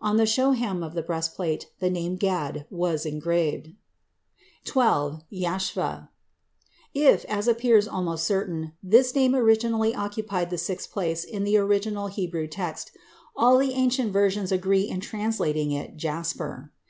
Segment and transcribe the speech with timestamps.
[0.00, 3.74] On the shoham of the breastplate the name Gad was engraved.
[4.64, 4.72] XII.
[5.30, 6.08] Yashpheh.
[6.08, 6.08] [יָשְׁפֶה.]
[6.94, 12.06] If, as appears almost certain, this name originally occupied the sixth place in the original
[12.06, 12.92] Hebrew text,
[13.36, 16.72] all the ancient versions agree in translating it "jasper."